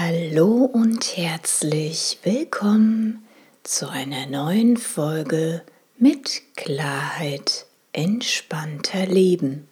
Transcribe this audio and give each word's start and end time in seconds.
Hallo 0.00 0.64
und 0.64 1.16
herzlich 1.16 2.18
willkommen 2.22 3.26
zu 3.64 3.88
einer 3.88 4.26
neuen 4.26 4.76
Folge 4.76 5.62
mit 5.98 6.40
Klarheit 6.54 7.66
entspannter 7.92 9.06
Leben. 9.06 9.66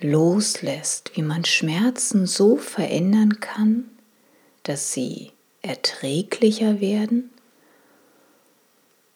loslässt, 0.00 1.12
wie 1.14 1.22
man 1.22 1.44
Schmerzen 1.44 2.26
so 2.26 2.56
verändern 2.56 3.40
kann, 3.40 3.90
dass 4.62 4.92
sie 4.92 5.32
erträglicher 5.60 6.80
werden 6.80 7.33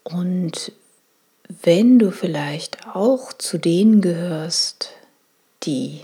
und 0.04 0.72
wenn 1.62 1.98
du 1.98 2.10
vielleicht 2.10 2.86
auch 2.94 3.32
zu 3.32 3.58
denen 3.58 4.00
gehörst, 4.00 4.90
die 5.62 6.02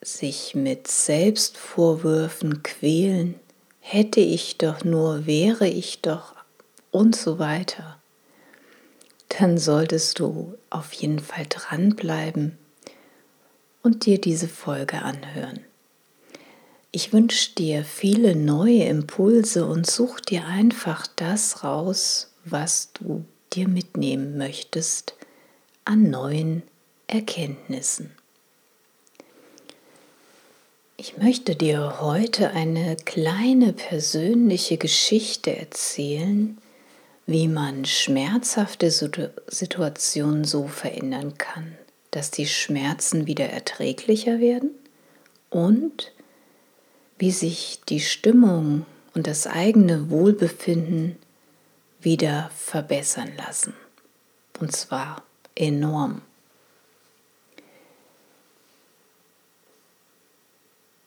sich 0.00 0.54
mit 0.54 0.88
Selbstvorwürfen 0.88 2.62
quälen, 2.62 3.38
hätte 3.80 4.20
ich 4.20 4.58
doch 4.58 4.84
nur, 4.84 5.26
wäre 5.26 5.68
ich 5.68 6.00
doch 6.02 6.34
und 6.90 7.14
so 7.16 7.38
weiter, 7.38 8.00
dann 9.28 9.58
solltest 9.58 10.18
du 10.18 10.54
auf 10.70 10.92
jeden 10.92 11.20
Fall 11.20 11.46
dranbleiben 11.48 12.58
und 13.82 14.06
dir 14.06 14.20
diese 14.20 14.48
Folge 14.48 15.02
anhören. 15.02 15.64
Ich 16.94 17.14
wünsche 17.14 17.54
dir 17.54 17.84
viele 17.84 18.36
neue 18.36 18.84
Impulse 18.84 19.64
und 19.64 19.90
such 19.90 20.20
dir 20.20 20.44
einfach 20.44 21.06
das 21.16 21.64
raus, 21.64 22.34
was 22.44 22.90
du 22.92 23.24
dir 23.54 23.66
mitnehmen 23.66 24.36
möchtest 24.36 25.14
an 25.86 26.10
neuen 26.10 26.62
Erkenntnissen. 27.06 28.10
Ich 30.98 31.16
möchte 31.16 31.56
dir 31.56 32.00
heute 32.02 32.50
eine 32.50 32.96
kleine 32.96 33.72
persönliche 33.72 34.76
Geschichte 34.76 35.56
erzählen, 35.56 36.58
wie 37.24 37.48
man 37.48 37.86
schmerzhafte 37.86 38.90
Situationen 38.90 40.44
so 40.44 40.68
verändern 40.68 41.38
kann, 41.38 41.78
dass 42.10 42.30
die 42.30 42.46
Schmerzen 42.46 43.26
wieder 43.26 43.46
erträglicher 43.46 44.40
werden 44.40 44.72
und 45.48 46.12
wie 47.22 47.30
sich 47.30 47.78
die 47.88 48.00
Stimmung 48.00 48.84
und 49.14 49.28
das 49.28 49.46
eigene 49.46 50.10
Wohlbefinden 50.10 51.16
wieder 52.00 52.50
verbessern 52.56 53.30
lassen. 53.36 53.74
Und 54.58 54.74
zwar 54.74 55.22
enorm. 55.54 56.22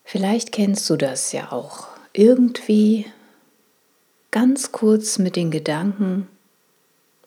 Vielleicht 0.05 0.53
kennst 0.53 0.89
du 0.89 0.95
das 0.95 1.33
ja 1.33 1.51
auch. 1.51 1.89
Irgendwie 2.13 3.11
ganz 4.31 4.71
kurz 4.71 5.17
mit 5.17 5.35
den 5.35 5.51
Gedanken 5.51 6.29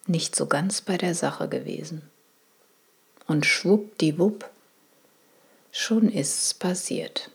nicht 0.07 0.35
so 0.35 0.47
ganz 0.47 0.81
bei 0.81 0.97
der 0.97 1.15
Sache 1.15 1.51
gewesen. 1.51 2.01
Und 3.27 3.45
schwuppdiwupp, 3.45 4.49
schon 5.73 6.09
ist's 6.09 6.55
passiert. 6.55 7.31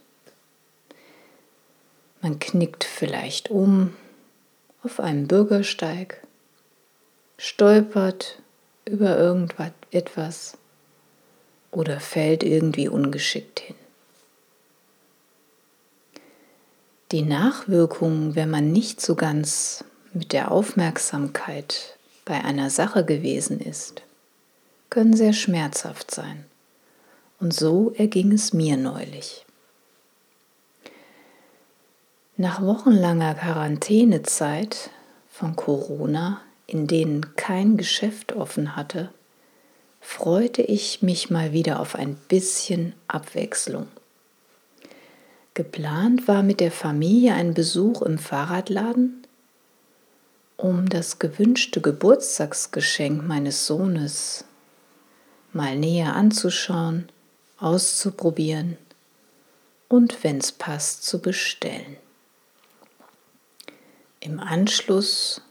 Man 2.24 2.40
knickt 2.40 2.86
vielleicht 2.86 3.52
um 3.52 3.94
auf 4.82 5.02
einem 5.02 5.28
Bürgersteig, 5.28 6.26
stolpert 7.38 8.42
über 8.86 9.18
irgendetwas 9.18 10.58
oder 11.70 12.00
fällt 12.00 12.44
irgendwie 12.44 12.88
ungeschickt 12.88 13.60
hin. 13.60 13.76
Die 17.12 17.24
Nachwirkungen, 17.24 18.36
wenn 18.36 18.50
man 18.50 18.72
nicht 18.72 19.02
so 19.02 19.16
ganz 19.16 19.84
mit 20.14 20.32
der 20.32 20.50
Aufmerksamkeit 20.50 21.98
bei 22.24 22.42
einer 22.42 22.70
Sache 22.70 23.04
gewesen 23.04 23.60
ist, 23.60 24.02
können 24.90 25.14
sehr 25.14 25.34
schmerzhaft 25.34 26.10
sein. 26.10 26.46
Und 27.42 27.54
so 27.54 27.92
erging 27.98 28.32
es 28.32 28.54
mir 28.54 28.78
neulich. 28.78 29.46
Nach 32.44 32.62
wochenlanger 32.62 33.36
Quarantänezeit 33.36 34.90
von 35.30 35.56
Corona, 35.56 36.42
in 36.68 36.88
denen 36.88 37.38
kein 37.38 37.78
Geschäft 37.78 38.34
offen 38.34 38.76
hatte, 38.76 39.14
freute 40.02 40.62
ich 40.62 41.02
mich 41.02 41.30
mal 41.30 41.54
wieder 41.54 41.80
auf 41.80 41.96
ein 41.96 42.16
bisschen 42.28 42.96
Abwechslung. 43.08 43.88
Geplant 45.54 46.28
war 46.28 46.44
mit 46.44 46.60
der 46.60 46.74
Familie 46.74 47.34
ein 47.34 47.54
Besuch 47.54 48.02
im 48.02 48.18
Fahrradladen, 48.18 49.26
um 50.58 50.90
das 50.90 51.20
gewünschte 51.20 51.80
Geburtstagsgeschenk 51.80 53.26
meines 53.26 53.66
Sohnes 53.66 54.44
mal 55.54 55.78
näher 55.78 56.14
anzuschauen, 56.14 57.08
auszuprobieren 57.58 58.78
und, 59.88 60.26
wenn 60.26 60.40
es 60.40 60.52
passt, 60.52 61.06
zu 61.06 61.22
bestellen. 61.22 61.96
Im 64.26 64.40
Anschluss 64.40 65.42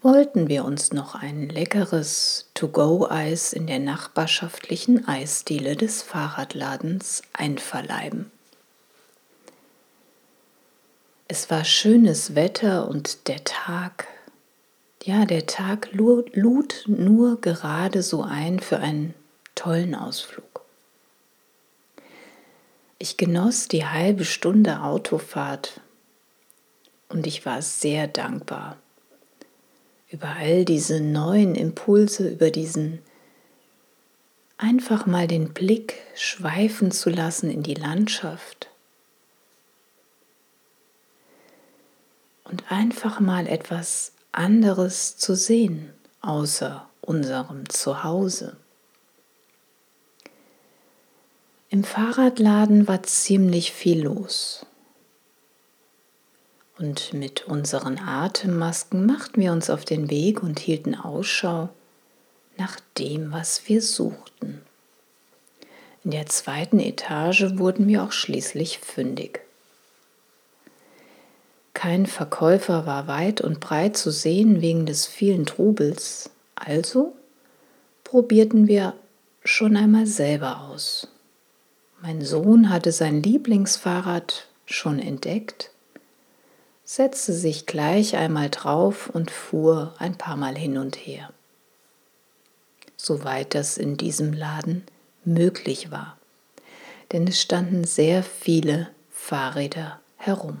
wollten 0.00 0.48
wir 0.48 0.64
uns 0.64 0.90
noch 0.90 1.14
ein 1.14 1.50
leckeres 1.50 2.48
To-Go-Eis 2.54 3.52
in 3.52 3.66
der 3.66 3.78
nachbarschaftlichen 3.78 5.06
Eisdiele 5.06 5.76
des 5.76 6.00
Fahrradladens 6.00 7.20
einverleiben. 7.34 8.30
Es 11.28 11.50
war 11.50 11.66
schönes 11.66 12.34
Wetter 12.34 12.88
und 12.88 13.28
der 13.28 13.44
Tag, 13.44 14.08
ja, 15.04 15.26
der 15.26 15.44
Tag 15.44 15.90
lud 15.92 16.84
nur 16.86 17.38
gerade 17.42 18.02
so 18.02 18.22
ein 18.22 18.60
für 18.60 18.78
einen 18.78 19.12
tollen 19.54 19.94
Ausflug. 19.94 20.62
Ich 22.98 23.18
genoss 23.18 23.68
die 23.68 23.84
halbe 23.84 24.24
Stunde 24.24 24.80
Autofahrt 24.80 25.82
und 27.08 27.26
ich 27.26 27.46
war 27.46 27.62
sehr 27.62 28.08
dankbar 28.08 28.76
über 30.10 30.28
all 30.36 30.64
diese 30.64 31.00
neuen 31.00 31.54
Impulse, 31.54 32.28
über 32.28 32.50
diesen 32.50 33.00
einfach 34.56 35.06
mal 35.06 35.26
den 35.26 35.52
Blick 35.52 35.96
schweifen 36.14 36.90
zu 36.90 37.10
lassen 37.10 37.50
in 37.50 37.62
die 37.62 37.74
Landschaft 37.74 38.70
und 42.44 42.70
einfach 42.70 43.20
mal 43.20 43.46
etwas 43.46 44.12
anderes 44.32 45.16
zu 45.16 45.34
sehen 45.34 45.92
außer 46.22 46.88
unserem 47.00 47.68
Zuhause. 47.68 48.56
Im 51.68 51.84
Fahrradladen 51.84 52.88
war 52.88 53.02
ziemlich 53.02 53.72
viel 53.72 54.04
los. 54.04 54.66
Und 56.78 57.14
mit 57.14 57.46
unseren 57.46 57.98
Atemmasken 57.98 59.06
machten 59.06 59.40
wir 59.40 59.52
uns 59.52 59.70
auf 59.70 59.84
den 59.84 60.10
Weg 60.10 60.42
und 60.42 60.58
hielten 60.58 60.94
Ausschau 60.94 61.70
nach 62.58 62.78
dem, 62.98 63.32
was 63.32 63.68
wir 63.68 63.80
suchten. 63.80 64.60
In 66.04 66.10
der 66.10 66.26
zweiten 66.26 66.78
Etage 66.78 67.56
wurden 67.56 67.88
wir 67.88 68.02
auch 68.02 68.12
schließlich 68.12 68.78
fündig. 68.78 69.40
Kein 71.72 72.06
Verkäufer 72.06 72.86
war 72.86 73.06
weit 73.06 73.40
und 73.40 73.60
breit 73.60 73.96
zu 73.96 74.10
sehen 74.10 74.60
wegen 74.60 74.86
des 74.86 75.06
vielen 75.06 75.46
Trubels, 75.46 76.30
also 76.54 77.14
probierten 78.04 78.66
wir 78.68 78.94
schon 79.44 79.76
einmal 79.76 80.06
selber 80.06 80.60
aus. 80.62 81.08
Mein 82.00 82.22
Sohn 82.22 82.70
hatte 82.70 82.92
sein 82.92 83.22
Lieblingsfahrrad 83.22 84.46
schon 84.64 84.98
entdeckt, 84.98 85.70
setzte 86.86 87.32
sich 87.32 87.66
gleich 87.66 88.16
einmal 88.16 88.48
drauf 88.48 89.10
und 89.10 89.32
fuhr 89.32 89.92
ein 89.98 90.16
paar 90.16 90.36
Mal 90.36 90.56
hin 90.56 90.78
und 90.78 90.94
her, 90.94 91.32
soweit 92.96 93.54
das 93.56 93.76
in 93.76 93.96
diesem 93.96 94.32
Laden 94.32 94.86
möglich 95.24 95.90
war, 95.90 96.16
denn 97.10 97.26
es 97.26 97.42
standen 97.42 97.82
sehr 97.82 98.22
viele 98.22 98.88
Fahrräder 99.10 100.00
herum. 100.16 100.60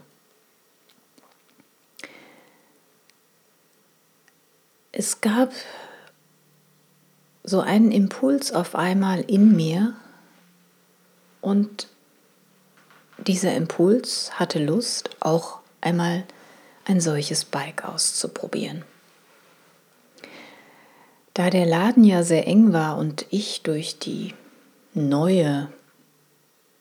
Es 4.90 5.20
gab 5.20 5.52
so 7.44 7.60
einen 7.60 7.92
Impuls 7.92 8.50
auf 8.50 8.74
einmal 8.74 9.20
in 9.20 9.54
mir 9.54 9.94
und 11.40 11.86
dieser 13.18 13.54
Impuls 13.54 14.40
hatte 14.40 14.58
Lust, 14.58 15.10
auch 15.20 15.60
einmal 15.86 16.24
ein 16.84 17.00
solches 17.00 17.44
Bike 17.44 17.84
auszuprobieren. 17.84 18.84
Da 21.32 21.50
der 21.50 21.66
Laden 21.66 22.02
ja 22.02 22.22
sehr 22.22 22.46
eng 22.46 22.72
war 22.72 22.98
und 22.98 23.26
ich 23.30 23.62
durch 23.62 23.98
die 23.98 24.34
neue, 24.94 25.68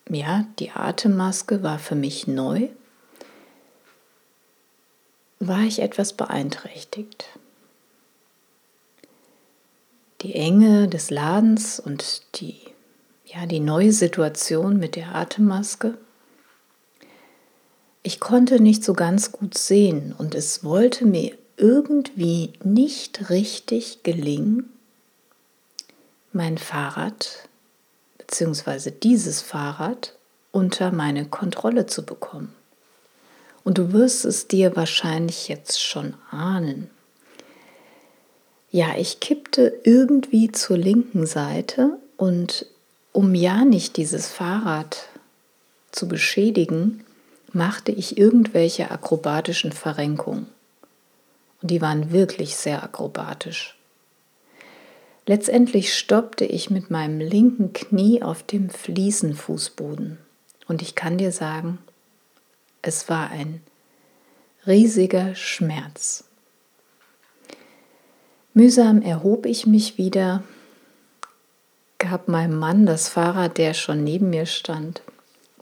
ja, 0.09 0.45
die 0.59 0.71
Atemmaske 0.71 1.61
war 1.61 1.77
für 1.77 1.95
mich 1.95 2.25
neu, 2.27 2.69
war 5.39 5.61
ich 5.61 5.79
etwas 5.79 6.13
beeinträchtigt. 6.13 7.25
Die 10.21 10.33
Enge 10.33 10.87
des 10.87 11.09
Ladens 11.11 11.79
und 11.79 12.39
die, 12.39 12.57
ja, 13.25 13.45
die 13.45 13.59
neue 13.59 13.91
Situation 13.91 14.77
mit 14.79 14.95
der 14.95 15.13
Atemmaske. 15.13 15.97
Ich 18.07 18.19
konnte 18.19 18.59
nicht 18.59 18.83
so 18.83 18.93
ganz 18.93 19.31
gut 19.31 19.57
sehen 19.57 20.13
und 20.15 20.35
es 20.35 20.63
wollte 20.63 21.07
mir 21.07 21.35
irgendwie 21.57 22.53
nicht 22.63 23.31
richtig 23.31 24.03
gelingen, 24.03 24.71
mein 26.31 26.59
Fahrrad 26.59 27.49
bzw. 28.19 28.91
dieses 28.91 29.41
Fahrrad 29.41 30.13
unter 30.51 30.91
meine 30.91 31.25
Kontrolle 31.25 31.87
zu 31.87 32.05
bekommen. 32.05 32.53
Und 33.63 33.79
du 33.79 33.91
wirst 33.91 34.23
es 34.23 34.47
dir 34.47 34.75
wahrscheinlich 34.75 35.47
jetzt 35.47 35.81
schon 35.81 36.13
ahnen. 36.29 36.91
Ja, 38.69 38.95
ich 38.99 39.19
kippte 39.19 39.79
irgendwie 39.83 40.51
zur 40.51 40.77
linken 40.77 41.25
Seite 41.25 41.97
und 42.17 42.67
um 43.13 43.33
ja 43.33 43.65
nicht 43.65 43.97
dieses 43.97 44.27
Fahrrad 44.27 45.07
zu 45.91 46.07
beschädigen, 46.07 47.04
machte 47.55 47.91
ich 47.91 48.17
irgendwelche 48.17 48.91
akrobatischen 48.91 49.71
Verrenkungen. 49.71 50.47
Und 51.61 51.71
die 51.71 51.81
waren 51.81 52.11
wirklich 52.11 52.55
sehr 52.55 52.83
akrobatisch. 52.83 53.75
Letztendlich 55.25 55.97
stoppte 55.97 56.45
ich 56.45 56.69
mit 56.69 56.91
meinem 56.91 57.19
linken 57.19 57.73
Knie 57.73 58.21
auf 58.21 58.43
dem 58.43 58.69
Fliesenfußboden. 58.69 60.19
Und 60.67 60.81
ich 60.81 60.93
kann 60.93 61.17
dir 61.17 61.31
sagen, 61.31 61.79
es 62.81 63.09
war 63.09 63.31
ein 63.31 63.61
riesiger 64.67 65.33
Schmerz. 65.33 66.25
Mühsam 68.53 69.01
erhob 69.01 69.45
ich 69.45 69.65
mich 69.65 69.97
wieder, 69.97 70.43
gab 71.97 72.27
meinem 72.27 72.57
Mann 72.59 72.85
das 72.85 73.09
Fahrrad, 73.09 73.57
der 73.57 73.73
schon 73.73 74.03
neben 74.03 74.29
mir 74.29 74.45
stand, 74.45 75.01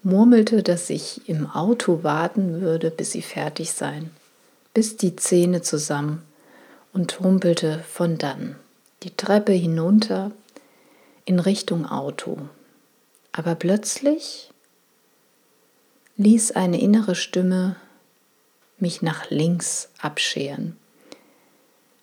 murmelte, 0.03 0.63
dass 0.63 0.89
ich 0.89 1.27
im 1.29 1.49
Auto 1.49 2.03
warten 2.03 2.61
würde, 2.61 2.91
bis 2.91 3.11
sie 3.11 3.21
fertig 3.21 3.71
seien, 3.71 4.11
bis 4.73 4.97
die 4.97 5.15
Zähne 5.15 5.61
zusammen 5.61 6.23
und 6.93 7.19
humpelte 7.19 7.83
von 7.89 8.17
dann 8.17 8.55
die 9.03 9.15
Treppe 9.15 9.51
hinunter 9.51 10.31
in 11.25 11.39
Richtung 11.39 11.85
Auto. 11.85 12.37
Aber 13.31 13.55
plötzlich 13.55 14.51
ließ 16.17 16.51
eine 16.51 16.79
innere 16.79 17.15
Stimme 17.15 17.75
mich 18.77 19.01
nach 19.01 19.29
links 19.29 19.89
abscheren 19.99 20.77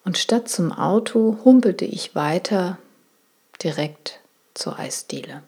und 0.05 0.19
statt 0.19 0.49
zum 0.49 0.73
Auto 0.73 1.39
humpelte 1.45 1.85
ich 1.85 2.15
weiter 2.15 2.79
direkt 3.63 4.21
zur 4.55 4.79
Eisdiele. 4.79 5.43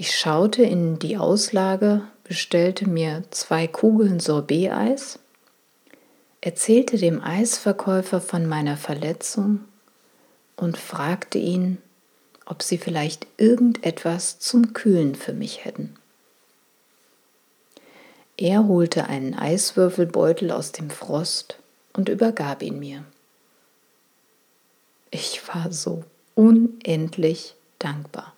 Ich 0.00 0.16
schaute 0.16 0.62
in 0.62 0.98
die 0.98 1.18
Auslage, 1.18 2.00
bestellte 2.24 2.88
mir 2.88 3.22
zwei 3.32 3.66
Kugeln 3.66 4.18
Sorbet-Eis, 4.18 5.18
erzählte 6.40 6.96
dem 6.96 7.22
Eisverkäufer 7.22 8.22
von 8.22 8.46
meiner 8.46 8.78
Verletzung 8.78 9.60
und 10.56 10.78
fragte 10.78 11.36
ihn, 11.36 11.76
ob 12.46 12.62
sie 12.62 12.78
vielleicht 12.78 13.26
irgendetwas 13.36 14.38
zum 14.38 14.72
Kühlen 14.72 15.16
für 15.16 15.34
mich 15.34 15.66
hätten. 15.66 15.94
Er 18.38 18.66
holte 18.66 19.04
einen 19.04 19.34
Eiswürfelbeutel 19.34 20.50
aus 20.50 20.72
dem 20.72 20.88
Frost 20.88 21.58
und 21.92 22.08
übergab 22.08 22.62
ihn 22.62 22.78
mir. 22.78 23.04
Ich 25.10 25.46
war 25.46 25.70
so 25.70 26.04
unendlich 26.34 27.54
dankbar. 27.78 28.32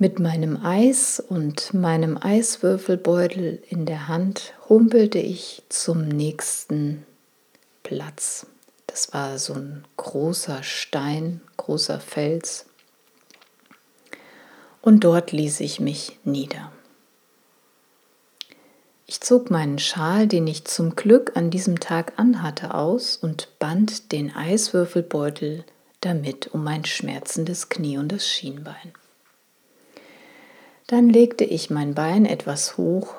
Mit 0.00 0.20
meinem 0.20 0.64
Eis 0.64 1.18
und 1.18 1.74
meinem 1.74 2.16
Eiswürfelbeutel 2.16 3.60
in 3.68 3.84
der 3.84 4.06
Hand 4.06 4.54
humpelte 4.68 5.18
ich 5.18 5.64
zum 5.70 6.06
nächsten 6.06 7.04
Platz. 7.82 8.46
Das 8.86 9.12
war 9.12 9.40
so 9.40 9.54
ein 9.54 9.84
großer 9.96 10.62
Stein, 10.62 11.40
großer 11.56 11.98
Fels. 11.98 12.66
Und 14.82 15.02
dort 15.02 15.32
ließ 15.32 15.58
ich 15.58 15.80
mich 15.80 16.20
nieder. 16.22 16.70
Ich 19.06 19.20
zog 19.20 19.50
meinen 19.50 19.80
Schal, 19.80 20.28
den 20.28 20.46
ich 20.46 20.64
zum 20.64 20.94
Glück 20.94 21.36
an 21.36 21.50
diesem 21.50 21.80
Tag 21.80 22.12
anhatte, 22.20 22.72
aus 22.72 23.16
und 23.16 23.48
band 23.58 24.12
den 24.12 24.32
Eiswürfelbeutel 24.32 25.64
damit 26.00 26.54
um 26.54 26.62
mein 26.62 26.84
schmerzendes 26.84 27.68
Knie 27.68 27.98
und 27.98 28.12
das 28.12 28.28
Schienbein. 28.28 28.92
Dann 30.88 31.10
legte 31.10 31.44
ich 31.44 31.68
mein 31.68 31.94
Bein 31.94 32.24
etwas 32.24 32.78
hoch 32.78 33.14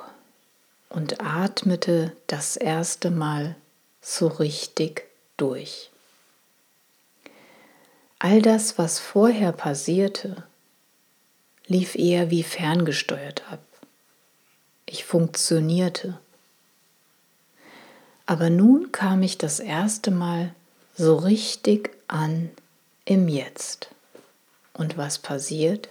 und 0.90 1.22
atmete 1.22 2.12
das 2.26 2.58
erste 2.58 3.12
Mal 3.12 3.56
so 4.02 4.28
richtig 4.28 5.04
durch. 5.38 5.92
All 8.18 8.42
das, 8.42 8.80
was 8.80 8.98
vorher 8.98 9.52
passierte, 9.52 10.44
lief 11.68 11.94
eher 11.94 12.32
wie 12.32 12.42
ferngesteuert 12.42 13.44
ab. 13.52 13.62
Ich 14.88 15.06
funktionierte. 15.06 16.20
Aber 18.26 18.50
nun 18.50 18.92
kam 18.92 19.22
ich 19.22 19.38
das 19.38 19.60
erste 19.60 20.10
Mal 20.10 20.56
so 20.96 21.16
richtig 21.18 21.92
an 22.08 22.50
im 23.06 23.28
Jetzt. 23.28 23.90
Und 24.74 24.98
was 24.98 25.20
passiert? 25.20 25.90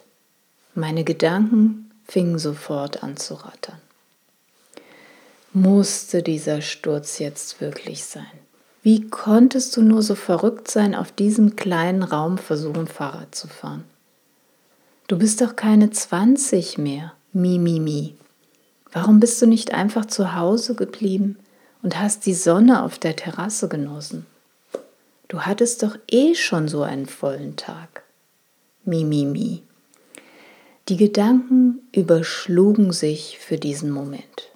Meine 0.78 1.02
Gedanken 1.02 1.90
fingen 2.06 2.38
sofort 2.38 3.02
an 3.02 3.16
zu 3.16 3.34
rattern. 3.34 3.80
Musste 5.52 6.22
dieser 6.22 6.62
Sturz 6.62 7.18
jetzt 7.18 7.60
wirklich 7.60 8.04
sein? 8.04 8.30
Wie 8.84 9.08
konntest 9.10 9.76
du 9.76 9.82
nur 9.82 10.02
so 10.02 10.14
verrückt 10.14 10.70
sein, 10.70 10.94
auf 10.94 11.10
diesem 11.10 11.56
kleinen 11.56 12.04
Raum 12.04 12.38
versuchen, 12.38 12.86
Fahrrad 12.86 13.34
zu 13.34 13.48
fahren? 13.48 13.82
Du 15.08 15.18
bist 15.18 15.40
doch 15.40 15.56
keine 15.56 15.90
20 15.90 16.78
mehr. 16.78 17.12
Mi, 17.32 17.58
mi, 17.58 17.80
mi. 17.80 18.14
Warum 18.92 19.18
bist 19.18 19.42
du 19.42 19.46
nicht 19.46 19.74
einfach 19.74 20.06
zu 20.06 20.36
Hause 20.36 20.76
geblieben 20.76 21.40
und 21.82 21.98
hast 21.98 22.24
die 22.24 22.34
Sonne 22.34 22.84
auf 22.84 23.00
der 23.00 23.16
Terrasse 23.16 23.68
genossen? 23.68 24.26
Du 25.26 25.40
hattest 25.40 25.82
doch 25.82 25.98
eh 26.08 26.36
schon 26.36 26.68
so 26.68 26.84
einen 26.84 27.06
vollen 27.06 27.56
Tag. 27.56 28.04
Mi, 28.84 29.02
mi, 29.02 29.24
mi. 29.24 29.64
Die 30.88 30.96
Gedanken 30.96 31.86
überschlugen 31.92 32.94
sich 32.94 33.38
für 33.38 33.58
diesen 33.58 33.90
Moment, 33.90 34.48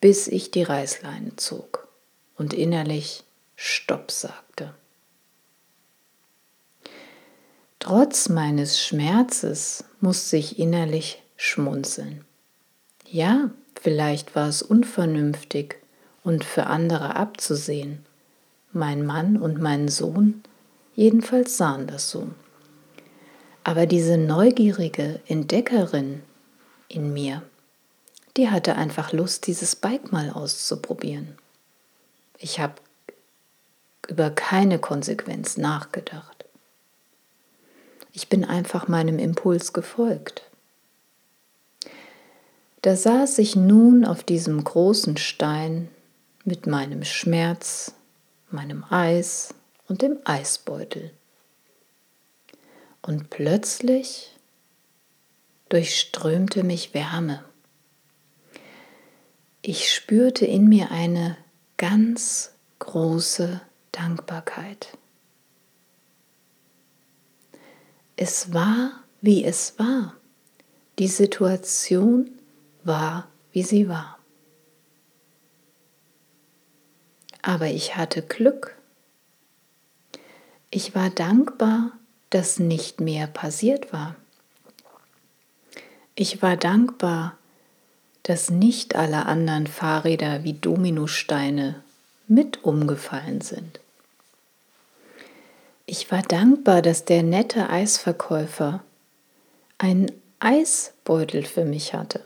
bis 0.00 0.26
ich 0.26 0.50
die 0.50 0.62
Reißleine 0.62 1.36
zog 1.36 1.86
und 2.38 2.54
innerlich 2.54 3.22
Stopp 3.56 4.10
sagte. 4.10 4.72
Trotz 7.78 8.30
meines 8.30 8.82
Schmerzes 8.82 9.84
musste 10.00 10.38
ich 10.38 10.58
innerlich 10.58 11.22
schmunzeln. 11.36 12.24
Ja, 13.06 13.50
vielleicht 13.78 14.34
war 14.34 14.48
es 14.48 14.62
unvernünftig 14.62 15.76
und 16.24 16.42
für 16.42 16.68
andere 16.68 17.16
abzusehen. 17.16 17.98
Mein 18.72 19.04
Mann 19.04 19.36
und 19.36 19.60
mein 19.60 19.88
Sohn 19.88 20.42
jedenfalls 20.94 21.58
sahen 21.58 21.86
das 21.86 22.10
so. 22.10 22.28
Aber 23.66 23.86
diese 23.86 24.16
neugierige 24.16 25.18
Entdeckerin 25.26 26.22
in 26.86 27.12
mir, 27.12 27.42
die 28.36 28.48
hatte 28.48 28.76
einfach 28.76 29.12
Lust, 29.12 29.48
dieses 29.48 29.74
Bike 29.74 30.12
mal 30.12 30.30
auszuprobieren. 30.30 31.36
Ich 32.38 32.60
habe 32.60 32.74
über 34.06 34.30
keine 34.30 34.78
Konsequenz 34.78 35.56
nachgedacht. 35.56 36.44
Ich 38.12 38.28
bin 38.28 38.44
einfach 38.44 38.86
meinem 38.86 39.18
Impuls 39.18 39.72
gefolgt. 39.72 40.42
Da 42.82 42.94
saß 42.94 43.36
ich 43.38 43.56
nun 43.56 44.04
auf 44.04 44.22
diesem 44.22 44.62
großen 44.62 45.16
Stein 45.16 45.88
mit 46.44 46.68
meinem 46.68 47.02
Schmerz, 47.02 47.94
meinem 48.48 48.84
Eis 48.90 49.54
und 49.88 50.02
dem 50.02 50.18
Eisbeutel. 50.24 51.10
Und 53.06 53.30
plötzlich 53.30 54.36
durchströmte 55.68 56.64
mich 56.64 56.92
Wärme. 56.92 57.44
Ich 59.62 59.92
spürte 59.94 60.44
in 60.44 60.68
mir 60.68 60.90
eine 60.90 61.36
ganz 61.76 62.52
große 62.80 63.60
Dankbarkeit. 63.92 64.98
Es 68.16 68.52
war, 68.52 69.04
wie 69.20 69.44
es 69.44 69.78
war. 69.78 70.16
Die 70.98 71.08
Situation 71.08 72.30
war, 72.82 73.28
wie 73.52 73.62
sie 73.62 73.88
war. 73.88 74.18
Aber 77.40 77.66
ich 77.66 77.94
hatte 77.94 78.22
Glück. 78.22 78.76
Ich 80.70 80.96
war 80.96 81.10
dankbar, 81.10 81.92
dass 82.30 82.58
nicht 82.58 83.00
mehr 83.00 83.26
passiert 83.26 83.92
war. 83.92 84.16
Ich 86.14 86.42
war 86.42 86.56
dankbar, 86.56 87.36
dass 88.22 88.50
nicht 88.50 88.96
alle 88.96 89.26
anderen 89.26 89.66
Fahrräder 89.66 90.42
wie 90.42 90.54
Dominosteine 90.54 91.82
mit 92.26 92.64
umgefallen 92.64 93.40
sind. 93.40 93.80
Ich 95.86 96.10
war 96.10 96.22
dankbar, 96.22 96.82
dass 96.82 97.04
der 97.04 97.22
nette 97.22 97.70
Eisverkäufer 97.70 98.82
einen 99.78 100.10
Eisbeutel 100.40 101.44
für 101.44 101.64
mich 101.64 101.94
hatte. 101.94 102.24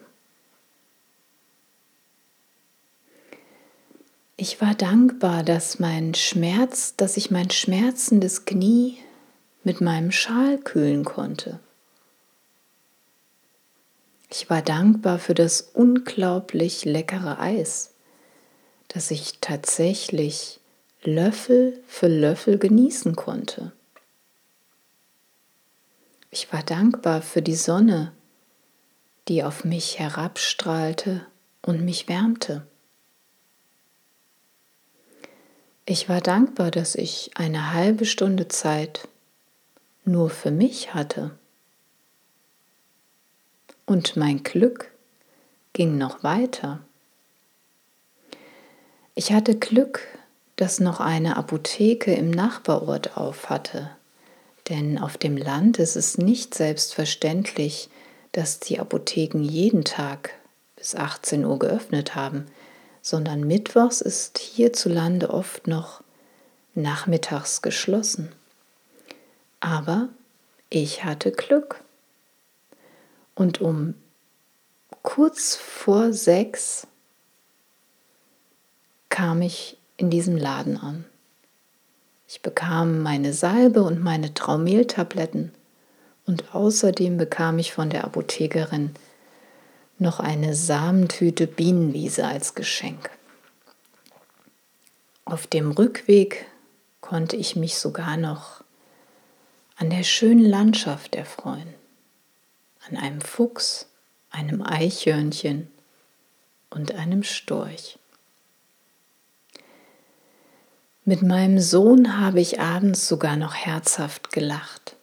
Ich 4.39 4.63
war 4.63 4.75
dankbar, 4.75 5.43
dass 5.43 5.79
mein 5.79 6.15
Schmerz, 6.15 6.97
dass 6.97 7.19
ich 7.19 7.31
mein 7.31 7.51
schmerzendes 7.51 8.47
Knie 8.47 8.97
mit 9.63 9.81
meinem 9.81 10.11
Schal 10.11 10.59
kühlen 10.59 11.05
konnte. 11.05 11.61
Ich 14.31 14.49
war 14.49 14.63
dankbar 14.63 15.19
für 15.19 15.35
das 15.35 15.61
unglaublich 15.61 16.85
leckere 16.85 17.41
Eis, 17.41 17.93
das 18.89 19.11
ich 19.11 19.39
tatsächlich 19.41 20.61
Löffel 21.03 21.83
für 21.87 22.09
Löffel 22.09 22.59
genießen 22.59 23.17
konnte. 23.17 23.73
Ich 26.31 26.53
war 26.53 26.63
dankbar 26.63 27.23
für 27.23 27.43
die 27.43 27.57
Sonne, 27.57 28.13
die 29.27 29.43
auf 29.43 29.65
mich 29.65 29.99
herabstrahlte 29.99 31.27
und 31.63 31.85
mich 31.85 32.09
wärmte. 32.09 32.67
Ich 35.87 36.09
war 36.09 36.21
dankbar, 36.21 36.71
dass 36.71 36.95
ich 36.95 37.33
eine 37.35 37.73
halbe 37.73 38.05
Stunde 38.05 38.47
Zeit 38.47 39.09
nur 40.05 40.31
für 40.31 40.51
mich 40.51 40.95
hatte. 40.95 41.33
Und 43.87 44.17
mein 44.17 44.43
Glück 44.43 44.91
ging 45.73 45.99
noch 45.99 46.23
weiter. 46.23 46.81
Ich 49.15 49.33
hatte 49.33 49.59
Glück, 49.59 50.07
dass 50.57 50.81
noch 50.81 51.01
eine 51.01 51.37
Apotheke 51.37 52.15
im 52.15 52.31
Nachbarort 52.31 53.17
auf 53.17 53.51
hatte. 53.51 53.91
Denn 54.69 54.99
auf 54.99 55.19
dem 55.19 55.37
Land 55.37 55.79
ist 55.79 55.97
es 55.97 56.19
nicht 56.19 56.55
selbstverständlich, 56.55 57.91
dass 58.33 58.61
die 58.61 58.79
Apotheken 58.79 59.43
jeden 59.43 59.85
Tag 59.85 60.35
bis 60.77 60.95
18 60.95 61.45
Uhr 61.45 61.59
geöffnet 61.59 62.15
haben, 62.15 62.47
sondern 63.03 63.41
Mittwochs 63.47 64.01
ist 64.01 64.39
hierzulande 64.39 65.31
oft 65.31 65.67
noch 65.67 66.03
nachmittags 66.75 67.63
geschlossen. 67.63 68.31
Aber 69.61 70.09
ich 70.71 71.05
hatte 71.05 71.33
Glück. 71.33 71.83
Und 73.35 73.61
um 73.61 73.95
kurz 75.03 75.57
vor 75.57 76.13
sechs 76.13 76.87
kam 79.09 79.43
ich 79.43 79.77
in 79.97 80.11
diesem 80.11 80.37
Laden 80.37 80.79
an. 80.79 81.05
Ich 82.27 82.43
bekam 82.43 83.03
meine 83.03 83.33
Salbe 83.33 83.83
und 83.83 84.03
meine 84.03 84.33
Traumehltabletten 84.33 85.53
und 86.27 86.55
außerdem 86.55 87.17
bekam 87.17 87.59
ich 87.59 87.73
von 87.73 87.91
der 87.91 88.05
Apothekerin 88.05 88.95
noch 89.99 90.21
eine 90.21 90.55
Samentüte 90.55 91.47
Bienenwiese 91.47 92.27
als 92.27 92.55
Geschenk. 92.55 93.11
Auf 95.25 95.47
dem 95.47 95.73
Rückweg 95.73 96.47
konnte 97.01 97.37
ich 97.37 97.57
mich 97.57 97.79
sogar 97.79 98.17
noch 98.17 98.63
an 99.81 99.89
der 99.89 100.03
schönen 100.03 100.45
Landschaft 100.45 101.15
erfreuen, 101.15 101.73
an 102.87 102.99
einem 102.99 103.23
Fuchs, 103.23 103.87
einem 104.31 104.61
Eichhörnchen 104.61 105.71
und 106.69 106.95
einem 106.95 107.23
Storch. 107.23 107.99
Mit 111.07 111.23
meinem 111.23 111.59
Sohn 111.59 112.21
habe 112.21 112.43
ich 112.43 112.61
abends 112.61 113.09
sogar 113.09 113.37
noch 113.37 113.55
herzhaft 113.55 114.33
gelacht. 114.33 114.97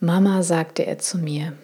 Mama, 0.00 0.42
sagte 0.42 0.86
er 0.86 0.98
zu 0.98 1.18
mir, 1.18 1.58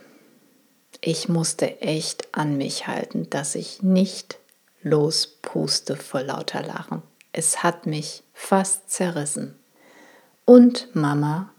ich 1.01 1.31
musste 1.31 1.81
echt 1.81 2.35
an 2.35 2.59
mich 2.59 2.87
halten, 2.87 3.31
dass 3.31 3.55
ich 3.55 3.83
nicht 3.83 4.39
lospuste 4.83 5.97
vor 5.97 6.21
lauter 6.21 6.63
Lachen. 6.63 7.03
Es 7.33 7.63
hat 7.63 7.87
mich 7.87 8.23
fast 8.35 8.91
zerrissen. 8.91 9.59
Und 10.47 10.95
Mama, 10.95 11.51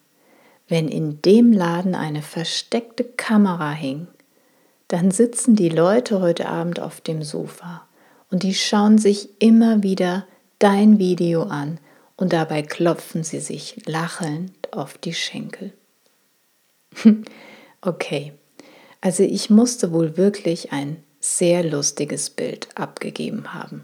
wenn 0.70 0.88
in 0.88 1.22
dem 1.22 1.52
Laden 1.52 1.94
eine 1.94 2.22
versteckte 2.22 3.04
Kamera 3.04 3.72
hing, 3.72 4.08
dann 4.88 5.12
sitzen 5.12 5.56
die 5.56 5.70
Leute 5.70 6.22
heute 6.22 6.48
Abend 6.48 6.80
auf 6.80 7.02
dem 7.02 7.22
Sofa 7.22 7.86
und 8.32 8.44
die 8.44 8.54
schauen 8.54 8.98
sich 8.98 9.30
immer 9.40 9.84
wieder 9.84 10.26
dein 10.60 11.00
Video 11.00 11.44
an 11.44 11.80
und 12.16 12.32
dabei 12.32 12.62
klopfen 12.64 13.26
sie 13.26 13.42
sich 13.42 13.86
lachend 13.86 14.74
auf 14.74 14.98
die 14.98 15.14
Schenkel. 15.14 15.74
okay, 17.82 18.32
also 19.02 19.24
ich 19.24 19.50
musste 19.50 19.92
wohl 19.92 20.16
wirklich 20.16 20.72
ein 20.72 21.04
sehr 21.20 21.62
lustiges 21.62 22.30
Bild 22.30 22.70
abgegeben 22.76 23.54
haben. 23.54 23.84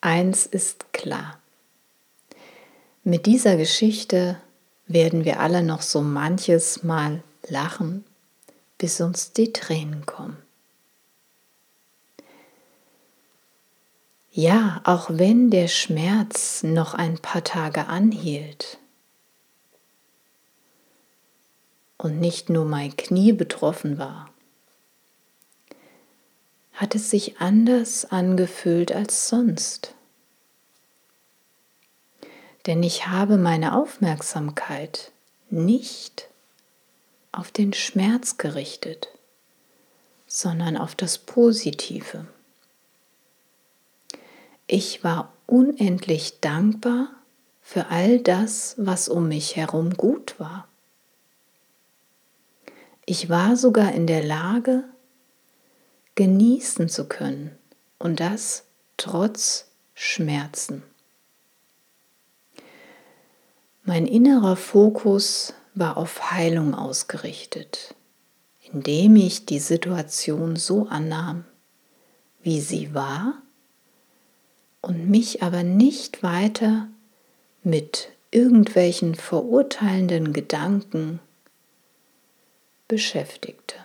Eins 0.00 0.46
ist 0.46 0.92
klar. 0.92 1.40
Mit 3.08 3.26
dieser 3.26 3.56
Geschichte 3.56 4.36
werden 4.88 5.24
wir 5.24 5.38
alle 5.38 5.62
noch 5.62 5.82
so 5.82 6.00
manches 6.00 6.82
Mal 6.82 7.22
lachen, 7.46 8.04
bis 8.78 9.00
uns 9.00 9.32
die 9.32 9.52
Tränen 9.52 10.04
kommen. 10.06 10.36
Ja, 14.32 14.80
auch 14.82 15.08
wenn 15.08 15.52
der 15.52 15.68
Schmerz 15.68 16.64
noch 16.64 16.94
ein 16.94 17.16
paar 17.20 17.44
Tage 17.44 17.86
anhielt 17.86 18.78
und 21.98 22.18
nicht 22.18 22.50
nur 22.50 22.64
mein 22.64 22.96
Knie 22.96 23.32
betroffen 23.32 23.98
war, 23.98 24.30
hat 26.72 26.96
es 26.96 27.08
sich 27.10 27.40
anders 27.40 28.04
angefühlt 28.04 28.90
als 28.90 29.28
sonst. 29.28 29.95
Denn 32.66 32.82
ich 32.82 33.06
habe 33.06 33.36
meine 33.38 33.76
Aufmerksamkeit 33.76 35.12
nicht 35.50 36.28
auf 37.30 37.52
den 37.52 37.72
Schmerz 37.72 38.38
gerichtet, 38.38 39.08
sondern 40.26 40.76
auf 40.76 40.94
das 40.94 41.18
Positive. 41.18 42.26
Ich 44.66 45.04
war 45.04 45.32
unendlich 45.46 46.40
dankbar 46.40 47.10
für 47.62 47.86
all 47.86 48.18
das, 48.18 48.74
was 48.78 49.08
um 49.08 49.28
mich 49.28 49.54
herum 49.54 49.94
gut 49.94 50.40
war. 50.40 50.66
Ich 53.04 53.28
war 53.28 53.56
sogar 53.56 53.92
in 53.92 54.08
der 54.08 54.24
Lage, 54.24 54.82
genießen 56.16 56.88
zu 56.88 57.06
können 57.06 57.56
und 57.98 58.18
das 58.18 58.64
trotz 58.96 59.66
Schmerzen. 59.94 60.82
Mein 63.88 64.08
innerer 64.08 64.56
Fokus 64.56 65.54
war 65.76 65.96
auf 65.96 66.32
Heilung 66.32 66.74
ausgerichtet, 66.74 67.94
indem 68.72 69.14
ich 69.14 69.46
die 69.46 69.60
Situation 69.60 70.56
so 70.56 70.88
annahm, 70.88 71.44
wie 72.42 72.60
sie 72.60 72.94
war 72.94 73.34
und 74.80 75.08
mich 75.08 75.44
aber 75.44 75.62
nicht 75.62 76.24
weiter 76.24 76.88
mit 77.62 78.08
irgendwelchen 78.32 79.14
verurteilenden 79.14 80.32
Gedanken 80.32 81.20
beschäftigte. 82.88 83.76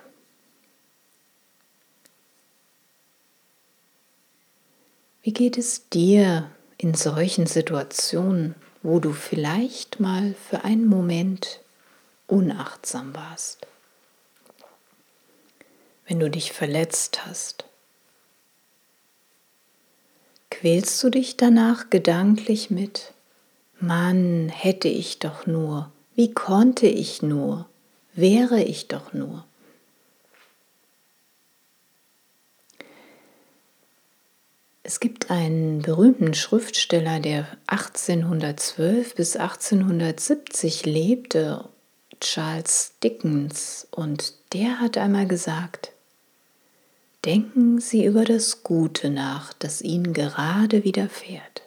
Wie 5.22 5.32
geht 5.32 5.56
es 5.56 5.88
dir 5.90 6.50
in 6.76 6.94
solchen 6.94 7.46
Situationen, 7.46 8.56
wo 8.82 8.98
du 8.98 9.12
vielleicht 9.12 10.00
mal 10.00 10.34
für 10.48 10.64
einen 10.64 10.86
Moment 10.86 11.60
unachtsam 12.26 13.14
warst? 13.14 13.66
Wenn 16.06 16.20
du 16.20 16.28
dich 16.28 16.52
verletzt 16.52 17.24
hast, 17.26 17.64
quälst 20.50 21.02
du 21.02 21.10
dich 21.10 21.36
danach 21.36 21.90
gedanklich 21.90 22.70
mit, 22.70 23.12
Mann, 23.80 24.48
hätte 24.48 24.88
ich 24.88 25.18
doch 25.18 25.46
nur, 25.46 25.90
wie 26.14 26.32
konnte 26.32 26.86
ich 26.86 27.22
nur, 27.22 27.66
wäre 28.14 28.62
ich 28.62 28.88
doch 28.88 29.12
nur. 29.12 29.44
Es 34.84 34.98
gibt 34.98 35.30
einen 35.30 35.80
berühmten 35.82 36.34
Schriftsteller, 36.34 37.20
der 37.20 37.46
1812 37.68 39.14
bis 39.14 39.36
1870 39.36 40.86
lebte, 40.86 41.68
Charles 42.20 42.92
Dickens, 43.02 43.86
und 43.92 44.34
der 44.52 44.80
hat 44.80 44.98
einmal 44.98 45.26
gesagt, 45.26 45.92
Denken 47.24 47.80
Sie 47.80 48.04
über 48.04 48.24
das 48.24 48.64
Gute 48.64 49.08
nach, 49.08 49.52
das 49.52 49.80
Ihnen 49.80 50.12
gerade 50.12 50.82
widerfährt, 50.82 51.62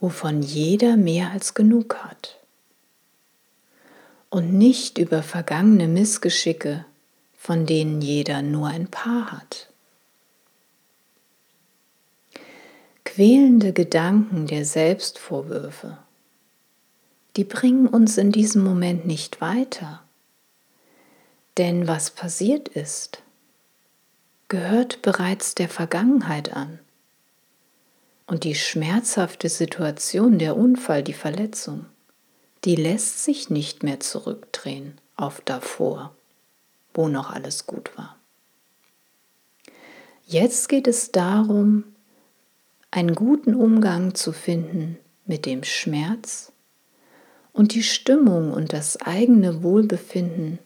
wovon 0.00 0.42
jeder 0.42 0.98
mehr 0.98 1.30
als 1.30 1.54
genug 1.54 1.96
hat, 1.96 2.38
und 4.28 4.52
nicht 4.52 4.98
über 4.98 5.22
vergangene 5.22 5.88
Missgeschicke, 5.88 6.84
von 7.38 7.64
denen 7.64 8.02
jeder 8.02 8.42
nur 8.42 8.68
ein 8.68 8.88
paar 8.88 9.32
hat. 9.32 9.69
Quälende 13.14 13.72
Gedanken 13.72 14.46
der 14.46 14.64
Selbstvorwürfe, 14.64 15.98
die 17.34 17.42
bringen 17.42 17.88
uns 17.88 18.16
in 18.18 18.30
diesem 18.30 18.62
Moment 18.62 19.04
nicht 19.04 19.40
weiter. 19.40 20.04
Denn 21.58 21.88
was 21.88 22.12
passiert 22.12 22.68
ist, 22.68 23.20
gehört 24.46 25.02
bereits 25.02 25.56
der 25.56 25.68
Vergangenheit 25.68 26.52
an. 26.52 26.78
Und 28.28 28.44
die 28.44 28.54
schmerzhafte 28.54 29.48
Situation, 29.48 30.38
der 30.38 30.56
Unfall, 30.56 31.02
die 31.02 31.12
Verletzung, 31.12 31.86
die 32.64 32.76
lässt 32.76 33.24
sich 33.24 33.50
nicht 33.50 33.82
mehr 33.82 33.98
zurückdrehen 33.98 35.00
auf 35.16 35.40
davor, 35.40 36.14
wo 36.94 37.08
noch 37.08 37.32
alles 37.32 37.66
gut 37.66 37.90
war. 37.98 38.16
Jetzt 40.26 40.68
geht 40.68 40.86
es 40.86 41.10
darum, 41.10 41.82
einen 42.90 43.14
guten 43.14 43.54
Umgang 43.54 44.14
zu 44.14 44.32
finden 44.32 44.98
mit 45.24 45.46
dem 45.46 45.62
Schmerz 45.62 46.52
und 47.52 47.74
die 47.74 47.82
Stimmung 47.82 48.52
und 48.52 48.72
das 48.72 48.96
eigene 49.00 49.62
Wohlbefinden 49.62 50.58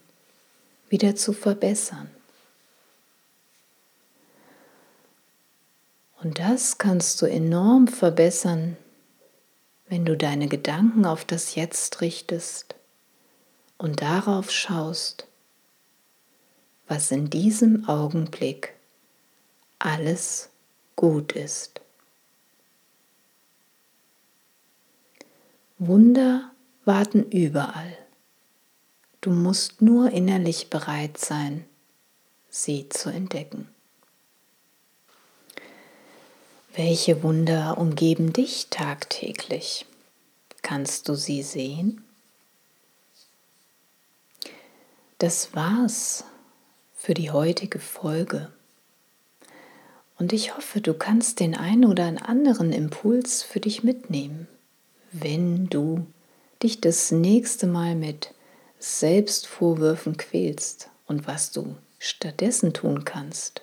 wieder 0.88 1.16
zu 1.16 1.32
verbessern. 1.32 2.10
Und 6.22 6.38
das 6.38 6.78
kannst 6.78 7.20
du 7.20 7.26
enorm 7.26 7.88
verbessern, 7.88 8.78
wenn 9.88 10.06
du 10.06 10.16
deine 10.16 10.48
Gedanken 10.48 11.04
auf 11.04 11.26
das 11.26 11.54
Jetzt 11.54 12.00
richtest 12.00 12.74
und 13.76 14.00
darauf 14.00 14.50
schaust, 14.50 15.26
was 16.88 17.10
in 17.10 17.28
diesem 17.28 17.86
Augenblick 17.86 18.72
alles 19.78 20.48
gut 20.96 21.32
ist. 21.32 21.83
Wunder 25.86 26.50
warten 26.86 27.30
überall. 27.30 27.98
Du 29.20 29.28
musst 29.30 29.82
nur 29.82 30.10
innerlich 30.12 30.70
bereit 30.70 31.18
sein, 31.18 31.66
sie 32.48 32.88
zu 32.88 33.10
entdecken. 33.10 33.68
Welche 36.74 37.22
Wunder 37.22 37.76
umgeben 37.76 38.32
dich 38.32 38.68
tagtäglich? 38.70 39.84
Kannst 40.62 41.10
du 41.10 41.16
sie 41.16 41.42
sehen? 41.42 42.02
Das 45.18 45.54
war's 45.54 46.24
für 46.94 47.12
die 47.12 47.30
heutige 47.30 47.78
Folge. 47.78 48.50
Und 50.18 50.32
ich 50.32 50.56
hoffe, 50.56 50.80
du 50.80 50.94
kannst 50.94 51.40
den 51.40 51.54
einen 51.54 51.84
oder 51.84 52.06
anderen 52.26 52.72
Impuls 52.72 53.42
für 53.42 53.60
dich 53.60 53.84
mitnehmen 53.84 54.48
wenn 55.14 55.68
du 55.68 56.06
dich 56.62 56.80
das 56.80 57.12
nächste 57.12 57.68
Mal 57.68 57.94
mit 57.94 58.34
Selbstvorwürfen 58.80 60.16
quälst 60.16 60.90
und 61.06 61.26
was 61.26 61.52
du 61.52 61.76
stattdessen 62.00 62.72
tun 62.72 63.04
kannst, 63.04 63.62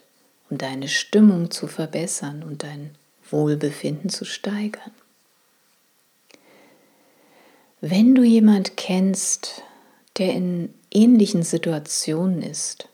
um 0.50 0.58
deine 0.58 0.88
Stimmung 0.88 1.52
zu 1.52 1.68
verbessern 1.68 2.42
und 2.42 2.64
dein 2.64 2.92
Wohlbefinden 3.30 4.10
zu 4.10 4.24
steigern. 4.24 4.92
Wenn 7.82 8.16
du 8.16 8.24
jemand 8.24 8.78
kennst, 8.78 9.64
der 10.18 10.34
in 10.34 10.74
ähnlichen 10.90 11.44
Situationen 11.44 12.42
ist, 12.44 12.88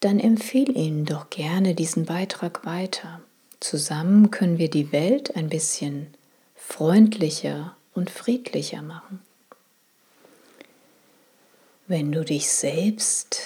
dann 0.00 0.18
empfehle 0.18 0.72
ihnen 0.72 1.04
doch 1.04 1.30
gerne 1.30 1.74
diesen 1.74 2.04
Beitrag 2.04 2.66
weiter. 2.66 3.20
Zusammen 3.64 4.30
können 4.30 4.58
wir 4.58 4.68
die 4.68 4.92
Welt 4.92 5.36
ein 5.36 5.48
bisschen 5.48 6.08
freundlicher 6.54 7.74
und 7.94 8.10
friedlicher 8.10 8.82
machen. 8.82 9.20
Wenn 11.86 12.12
du 12.12 12.26
dich 12.26 12.50
selbst 12.50 13.40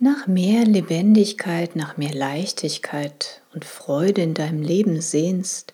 nach 0.00 0.26
mehr 0.26 0.64
Lebendigkeit, 0.64 1.76
nach 1.76 1.96
mehr 1.96 2.12
Leichtigkeit 2.12 3.42
und 3.54 3.64
Freude 3.64 4.22
in 4.22 4.34
deinem 4.34 4.60
Leben 4.60 5.00
sehnst, 5.00 5.72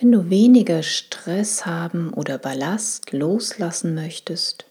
wenn 0.00 0.10
du 0.10 0.28
weniger 0.28 0.82
Stress 0.82 1.66
haben 1.66 2.12
oder 2.12 2.38
Ballast 2.38 3.12
loslassen 3.12 3.94
möchtest, 3.94 4.64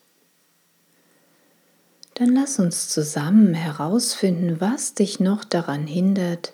dann 2.15 2.35
lass 2.35 2.59
uns 2.59 2.89
zusammen 2.89 3.53
herausfinden, 3.53 4.59
was 4.59 4.93
dich 4.93 5.21
noch 5.21 5.45
daran 5.45 5.87
hindert, 5.87 6.51